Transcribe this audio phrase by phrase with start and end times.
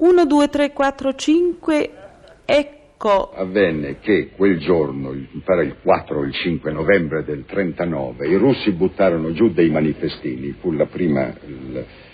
[0.00, 1.90] 1, 2, 3, 4, 5,
[2.46, 3.32] ecco.
[3.34, 8.26] Avvenne che quel giorno, il- mi pare il 4 o il 5 novembre del 39,
[8.28, 10.54] i russi buttarono giù dei manifestini.
[10.60, 11.32] Fu la prima,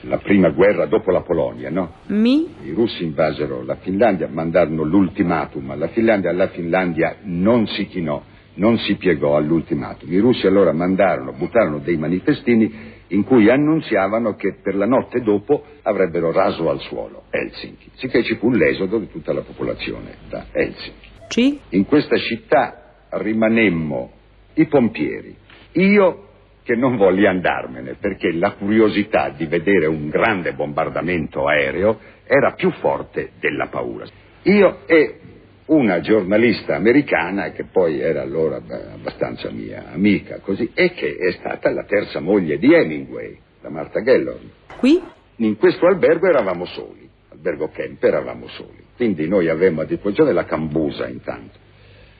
[0.02, 1.92] la prima guerra dopo la Polonia, no?
[2.08, 8.20] Mi, I russi invasero la Finlandia, mandarono l'ultimatum alla Finlandia, la Finlandia non si chinò,
[8.56, 10.12] non si piegò all'ultimatum.
[10.12, 15.64] I russi allora mandarono, buttarono dei manifestini in cui annunziavano che per la notte dopo
[15.82, 21.08] avrebbero raso al suolo Helsinki, sicché ci fu l'esodo di tutta la popolazione da Helsinki.
[21.28, 24.10] C, In questa città rimanemmo
[24.54, 25.36] i pompieri.
[25.72, 26.22] Io
[26.62, 32.72] che non volli andarmene perché la curiosità di vedere un grande bombardamento aereo era più
[32.72, 34.04] forte della paura.
[34.42, 35.20] Io e
[35.66, 41.70] una giornalista americana che poi era allora abbastanza mia amica così e che è stata
[41.70, 44.50] la terza moglie di Hemingway, la Martha Gellhorn.
[44.78, 45.02] qui,
[45.36, 50.44] In questo albergo eravamo soli, albergo camp eravamo soli, quindi noi avevamo a disposizione la
[50.44, 51.58] cambusa intanto,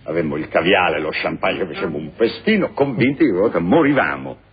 [0.03, 4.45] avevamo il caviale, lo champagne, facevamo un festino, convinti che una volta morivamo.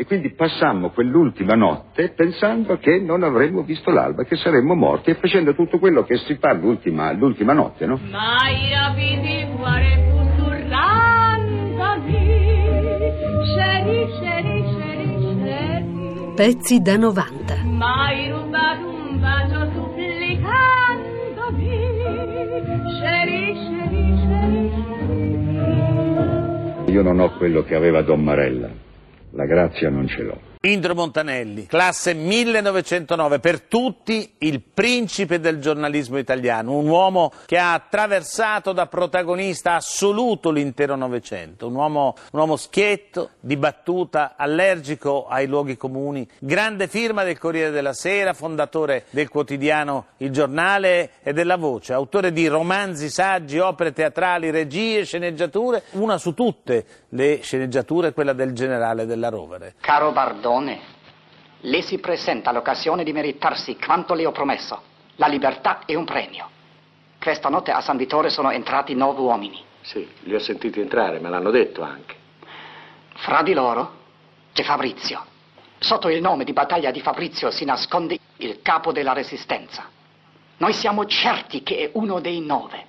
[0.00, 5.14] E quindi passammo quell'ultima notte pensando che non avremmo visto l'alba, che saremmo morti e
[5.14, 7.98] facendo tutto quello che si fa l'ultima, l'ultima notte, no?
[16.36, 17.64] Pezzi da 90.
[17.64, 21.70] Mai rubato un bacio supplicandomi,
[23.00, 24.70] sceri, sceri, sceri,
[26.84, 26.92] sceri.
[26.92, 28.86] Io non ho quello che aveva Don Marella,
[29.38, 30.57] la grazia non ce l'ho.
[30.62, 37.74] Indro Montanelli, classe 1909, per tutti il principe del giornalismo italiano, un uomo che ha
[37.74, 45.46] attraversato da protagonista assoluto l'intero Novecento, un uomo, un uomo schietto, di battuta, allergico ai
[45.46, 51.56] luoghi comuni, grande firma del Corriere della Sera, fondatore del quotidiano Il Giornale e della
[51.56, 58.32] Voce, autore di romanzi, saggi, opere teatrali, regie, sceneggiature, una su tutte le sceneggiature, quella
[58.32, 59.74] del generale della Rovere.
[59.80, 60.46] Caro Bardone,
[61.60, 64.80] le si presenta l'occasione di meritarsi quanto le ho promesso.
[65.16, 66.48] La libertà è un premio.
[67.20, 69.62] Questa notte a San Vittore sono entrati nove uomini.
[69.80, 72.14] Sì, li ho sentiti entrare, me l'hanno detto anche.
[73.16, 73.96] Fra di loro
[74.52, 75.24] c'è Fabrizio.
[75.78, 79.88] Sotto il nome di battaglia di Fabrizio si nasconde il capo della resistenza.
[80.58, 82.86] Noi siamo certi che è uno dei nove.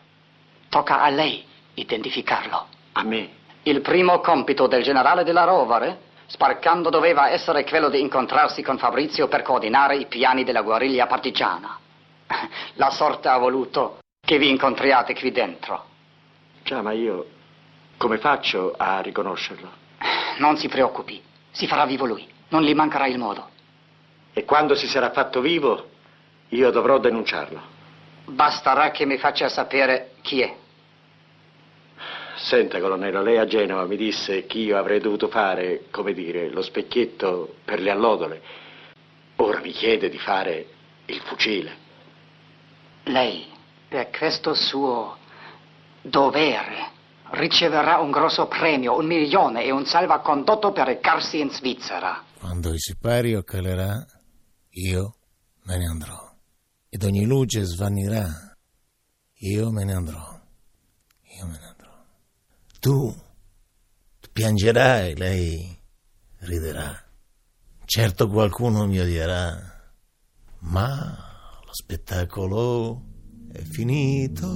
[0.69, 1.43] Tocca a lei
[1.75, 2.67] identificarlo.
[2.93, 3.29] A me?
[3.63, 9.27] Il primo compito del generale della Rovere, sparcando, doveva essere quello di incontrarsi con Fabrizio
[9.27, 11.77] per coordinare i piani della guerriglia partigiana.
[12.75, 15.85] La sorte ha voluto che vi incontriate qui dentro.
[16.63, 17.25] Già, ma io
[17.97, 19.69] come faccio a riconoscerlo?
[20.37, 23.49] Non si preoccupi, si farà vivo lui, non gli mancherà il modo.
[24.31, 25.89] E quando si sarà fatto vivo,
[26.49, 27.77] io dovrò denunciarlo.
[28.25, 30.55] Basterà che mi faccia sapere chi è.
[32.41, 36.61] Senta, colonnello, lei a Genova mi disse che io avrei dovuto fare, come dire, lo
[36.61, 38.41] specchietto per le allodole.
[39.35, 40.65] Ora mi chiede di fare
[41.05, 41.87] il fucile.
[43.03, 43.45] Lei,
[43.87, 45.17] per questo suo
[46.01, 46.91] dovere,
[47.31, 52.23] riceverà un grosso premio, un milione e un salvacondotto per recarsi in Svizzera.
[52.39, 54.03] Quando il sipario calerà,
[54.71, 55.15] io
[55.63, 56.17] me ne andrò.
[56.89, 58.25] Ed ogni luce svanirà,
[59.39, 60.39] io me ne andrò.
[61.37, 61.68] Io me ne andrò.
[62.79, 63.13] Tu
[64.31, 65.77] piangerai, lei
[66.37, 66.95] riderà.
[67.83, 69.51] Certo qualcuno mi odierà,
[70.59, 73.03] ma lo spettacolo
[73.51, 74.47] è finito.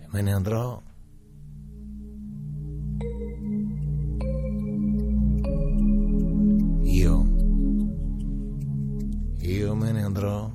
[0.00, 0.82] E me ne andrò.
[6.84, 7.26] Io.
[9.40, 10.50] Io me ne andrò.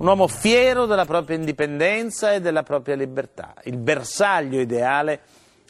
[0.00, 5.20] Un uomo fiero della propria indipendenza e della propria libertà, il bersaglio ideale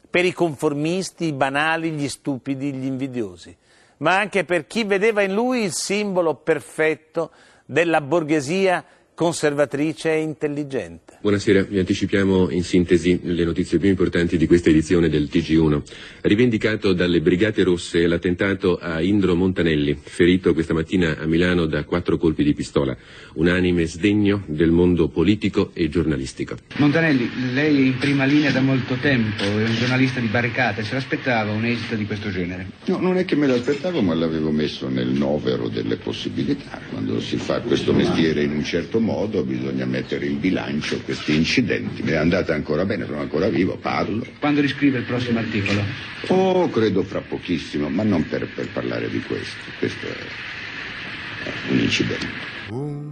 [0.08, 3.56] per i conformisti, i banali, gli stupidi, gli invidiosi,
[3.96, 7.32] ma anche per chi vedeva in lui il simbolo perfetto
[7.64, 8.84] della borghesia
[9.14, 11.18] conservatrice e intelligente.
[11.20, 15.82] Buonasera, vi anticipiamo in sintesi le notizie più importanti di questa edizione del TG1.
[16.22, 22.16] Rivendicato dalle Brigate Rosse l'attentato a Indro Montanelli, ferito questa mattina a Milano da quattro
[22.16, 22.96] colpi di pistola.
[23.34, 26.56] Unanime sdegno del mondo politico e giornalistico.
[26.78, 30.94] Montanelli, lei è in prima linea da molto tempo, è un giornalista di barricate, se
[30.94, 32.70] l'aspettava un esito di questo genere?
[32.86, 36.80] No, non è che me l'aspettavo, ma l'avevo messo nel novero delle possibilità.
[36.88, 39.08] Quando si fa questo mestiere in un certo modo
[39.42, 42.02] bisogna mettere in bilancio questi incidenti.
[42.02, 44.24] Mi è andata ancora bene, sono ancora vivo, parlo.
[44.38, 45.82] Quando riscrive il prossimo articolo?
[46.28, 49.56] Oh, credo fra pochissimo, ma non per, per parlare di questo.
[49.78, 51.70] Questo è...
[51.70, 52.26] un incidente.
[52.70, 53.08] Un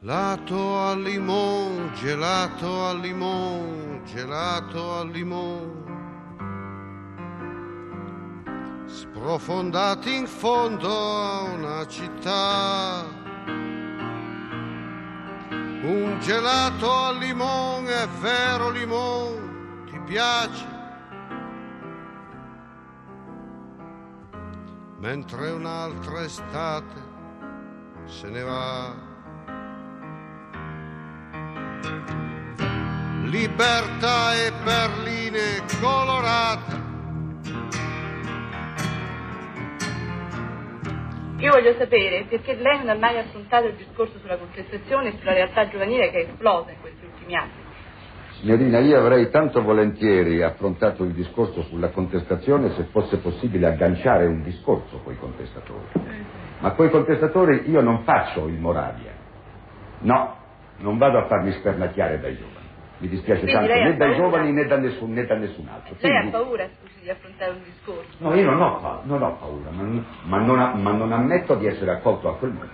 [0.00, 5.78] gelato al limone, gelato al limone, gelato al limone.
[8.86, 13.19] Sprofondati in fondo a una città.
[15.82, 20.66] Un gelato al limone, vero limone, ti piace?
[24.98, 27.00] Mentre un'altra estate
[28.04, 28.94] se ne va.
[33.24, 36.89] Libertà e perline colorate.
[41.40, 45.32] Io voglio sapere perché lei non ha mai affrontato il discorso sulla contestazione e sulla
[45.32, 47.50] realtà giovanile che è esplosa in questi ultimi anni.
[48.40, 54.42] Signorina, io avrei tanto volentieri affrontato il discorso sulla contestazione se fosse possibile agganciare un
[54.42, 55.86] discorso coi contestatori.
[56.58, 59.12] Ma coi contestatori io non faccio il Moravia.
[60.00, 60.36] No,
[60.78, 62.59] non vado a farmi spernacchiare dai giovani.
[63.00, 65.96] Mi dispiace Quindi tanto ha né dai giovani né da nessun, né da nessun altro.
[66.00, 68.08] Lei ha Quindi- paura, scusi, di affrontare un discorso?
[68.18, 71.92] No, io non ho, non ho paura, ma, ma non, ma non ammetto di essere
[71.92, 72.68] accolto a quel modo.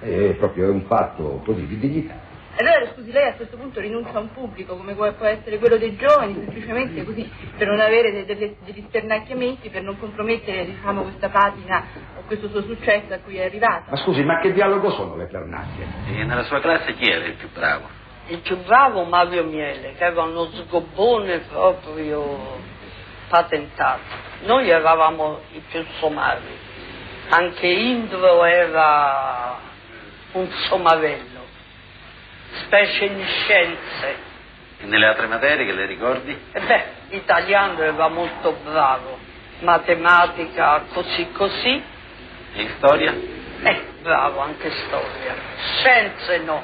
[0.00, 2.14] È proprio un fatto così di dignità.
[2.56, 5.94] Allora, scusi, lei a questo punto rinuncia a un pubblico come può essere quello dei
[5.94, 11.28] giovani, semplicemente così, per non avere de- delle- degli spernacchiamenti, per non compromettere, diciamo, questa
[11.28, 11.84] patina
[12.16, 13.90] o questo suo successo a cui è arrivata.
[13.90, 15.86] Ma scusi, ma che dialogo sono le pernacchie?
[16.06, 17.97] E nella sua classe chi era il più bravo?
[18.30, 22.60] Il più bravo Mario Miele, che era uno sgobbone proprio
[23.28, 24.26] patentato.
[24.42, 26.58] Noi eravamo i più somari,
[27.30, 29.58] anche Indro era
[30.32, 31.40] un somarello,
[32.64, 34.16] specie in scienze.
[34.80, 36.38] E nelle altre materie che le ricordi?
[36.52, 36.84] E beh,
[37.16, 39.18] italiano era molto bravo,
[39.60, 41.82] matematica così così,
[42.54, 43.12] E storia?
[43.62, 45.34] eh, bravo anche storia.
[45.78, 46.62] Scienze no,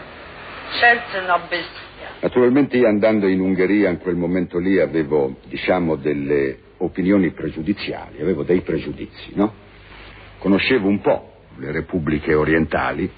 [0.75, 1.83] scienze una bestia.
[2.21, 8.43] Naturalmente io andando in Ungheria in quel momento lì avevo, diciamo, delle opinioni pregiudiziali, avevo
[8.43, 9.55] dei pregiudizi, no?
[10.39, 13.11] Conoscevo un po' le repubbliche orientali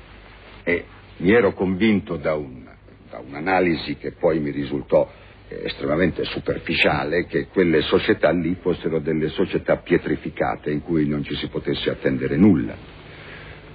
[0.63, 0.85] e
[1.19, 2.69] mi ero convinto da, un-
[3.11, 5.11] da un'analisi che poi mi risultò
[5.49, 11.49] estremamente superficiale che quelle società lì fossero delle società pietrificate in cui non ci si
[11.49, 12.75] potesse attendere nulla.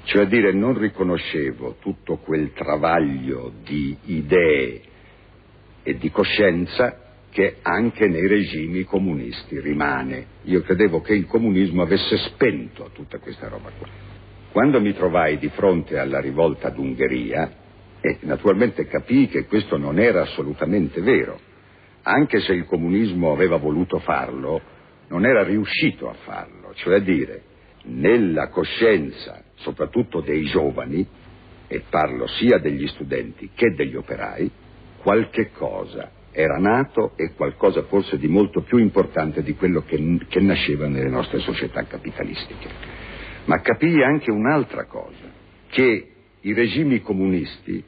[0.04, 4.82] Cioè a dire non riconoscevo tutto quel travaglio di idee
[5.84, 6.98] e di coscienza
[7.30, 10.26] che anche nei regimi comunisti rimane.
[10.44, 13.88] Io credevo che il comunismo avesse spento tutta questa roba qua.
[14.52, 17.60] Quando mi trovai di fronte alla rivolta d'Ungheria,
[18.02, 21.40] e naturalmente capii che questo non era assolutamente vero,
[22.02, 24.60] anche se il comunismo aveva voluto farlo,
[25.08, 27.44] non era riuscito a farlo, cioè a dire,
[27.84, 31.08] nella coscienza, soprattutto dei giovani,
[31.68, 34.52] e parlo sia degli studenti che degli operai,
[35.02, 40.40] qualche cosa era nato e qualcosa forse di molto più importante di quello che, che
[40.42, 42.68] nasceva nelle nostre società capitalistiche.
[43.46, 45.32] Ma capii anche un'altra cosa,
[45.70, 46.08] che
[46.42, 47.84] i regimi comunisti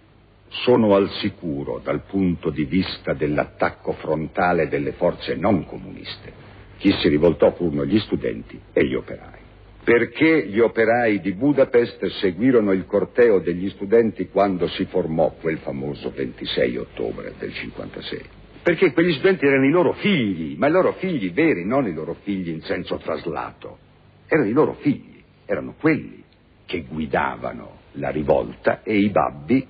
[0.47, 6.31] sono al sicuro dal punto di vista dell'attacco frontale delle forze non comuniste.
[6.77, 9.42] Chi si rivoltò furono gli studenti e gli operai.
[9.83, 16.09] Perché gli operai di Budapest seguirono il corteo degli studenti quando si formò quel famoso
[16.15, 18.21] 26 ottobre del 56?
[18.63, 22.15] Perché quegli studenti erano i loro figli, ma i loro figli veri, non i loro
[22.23, 23.77] figli in senso traslato.
[24.25, 26.23] Erano i loro figli, erano quelli
[26.65, 29.67] che guidavano la rivolta e i babbi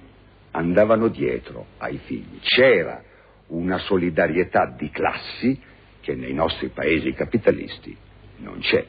[0.52, 2.38] andavano dietro ai figli.
[2.40, 3.02] C'era
[3.48, 5.60] una solidarietà di classi
[6.02, 7.98] che nei nostri paesi capitalisti
[8.38, 8.86] non c'è.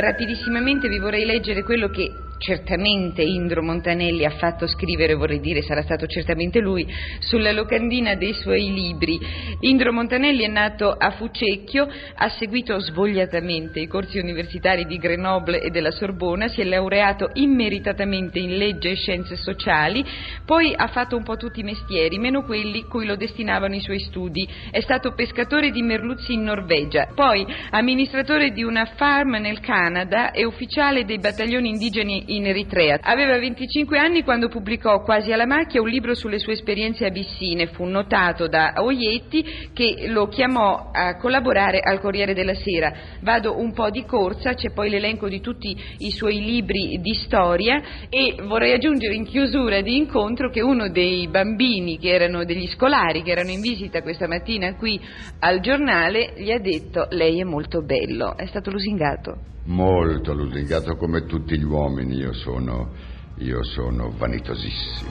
[0.00, 5.82] Rapidissimamente vi vorrei leggere quello che certamente Indro Montanelli ha fatto scrivere, vorrei dire sarà
[5.82, 6.84] stato certamente lui,
[7.20, 9.18] sulla locandina dei suoi libri.
[9.60, 15.70] Indro Montanelli è nato a Fucecchio, ha seguito svogliatamente i corsi universitari di Grenoble e
[15.70, 20.04] della Sorbona, si è laureato immeritatamente in legge e scienze sociali,
[20.44, 24.00] poi ha fatto un po' tutti i mestieri, meno quelli cui lo destinavano i suoi
[24.00, 24.48] studi.
[24.70, 30.44] È stato pescatore di merluzzi in Norvegia, poi amministratore di una farm nel Canada e
[30.44, 32.98] ufficiale dei battaglioni indigeni in Eritrea.
[33.00, 37.68] Aveva 25 anni quando pubblicò quasi alla macchia un libro sulle sue esperienze abissine.
[37.68, 42.92] Fu notato da Oietti che lo chiamò a collaborare al Corriere della Sera.
[43.20, 47.80] Vado un po' di corsa, c'è poi l'elenco di tutti i suoi libri di storia
[48.08, 53.22] e vorrei aggiungere in chiusura di incontro che uno dei bambini che erano degli scolari
[53.22, 55.00] che erano in visita questa mattina qui
[55.40, 58.36] al giornale gli ha detto lei è molto bello.
[58.36, 59.50] È stato lusingato.
[59.64, 62.90] Molto lusingato come tutti gli uomini, io sono,
[63.38, 65.10] io sono vanitosissimo.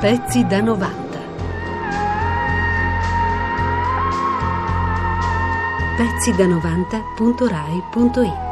[0.00, 1.18] Pezzi da 90.
[5.96, 8.47] Pezzi da 90.rai.it